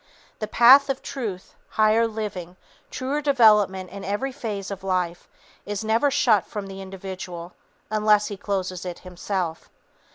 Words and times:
The 0.39 0.47
path 0.47 0.89
of 0.89 1.03
truth, 1.03 1.53
higher 1.77 2.07
living, 2.07 2.57
truer 2.89 3.21
development 3.21 3.91
in 3.91 4.03
every 4.03 4.31
phase 4.31 4.71
of 4.71 4.83
life, 4.83 5.29
is 5.63 5.83
never 5.83 6.09
shut 6.09 6.43
from 6.47 6.65
the 6.65 6.81
individual 6.81 7.53
until 7.91 8.17
he 8.17 8.35
closes 8.35 8.83
it 8.83 8.97
himself. 9.05 9.69